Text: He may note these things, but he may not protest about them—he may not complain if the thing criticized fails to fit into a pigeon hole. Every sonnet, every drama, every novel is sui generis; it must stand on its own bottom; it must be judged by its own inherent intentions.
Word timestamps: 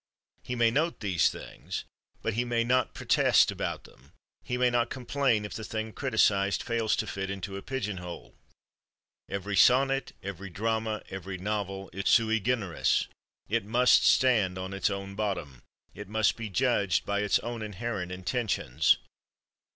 He 0.41 0.55
may 0.55 0.71
note 0.71 0.99
these 1.01 1.29
things, 1.29 1.83
but 2.23 2.33
he 2.33 2.43
may 2.43 2.63
not 2.63 2.95
protest 2.95 3.51
about 3.51 3.83
them—he 3.83 4.57
may 4.57 4.71
not 4.71 4.89
complain 4.89 5.45
if 5.45 5.53
the 5.53 5.63
thing 5.63 5.93
criticized 5.93 6.63
fails 6.63 6.95
to 6.95 7.05
fit 7.05 7.29
into 7.29 7.55
a 7.55 7.61
pigeon 7.61 7.97
hole. 7.97 8.33
Every 9.29 9.55
sonnet, 9.55 10.13
every 10.23 10.49
drama, 10.49 11.03
every 11.11 11.37
novel 11.37 11.91
is 11.93 12.09
sui 12.09 12.39
generis; 12.39 13.09
it 13.47 13.63
must 13.63 14.03
stand 14.03 14.57
on 14.57 14.73
its 14.73 14.89
own 14.89 15.13
bottom; 15.13 15.61
it 15.93 16.09
must 16.09 16.35
be 16.35 16.49
judged 16.49 17.05
by 17.05 17.19
its 17.19 17.37
own 17.41 17.61
inherent 17.61 18.11
intentions. 18.11 18.97